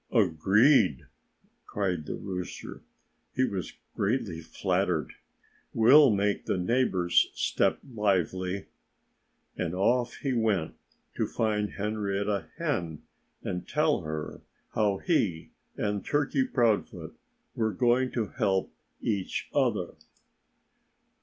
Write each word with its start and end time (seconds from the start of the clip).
"Agreed!" 0.11 1.05
cried 1.67 2.07
the 2.07 2.15
rooster. 2.15 2.81
He 3.35 3.43
was 3.45 3.73
greatly 3.95 4.41
flattered. 4.41 5.13
"We'll 5.75 6.09
make 6.09 6.45
the 6.47 6.57
neighbors 6.57 7.29
step 7.35 7.77
lively." 7.87 8.65
And 9.55 9.75
off 9.75 10.15
he 10.15 10.33
went, 10.33 10.73
to 11.17 11.27
find 11.27 11.73
Henrietta 11.73 12.47
Hen 12.57 13.03
and 13.43 13.67
tell 13.67 14.01
her 14.01 14.41
how 14.73 14.97
he 14.97 15.51
and 15.77 16.03
Turkey 16.03 16.45
Proudfoot 16.47 17.15
were 17.53 17.71
going 17.71 18.11
to 18.13 18.25
help 18.29 18.73
each 19.03 19.51
other. 19.53 19.91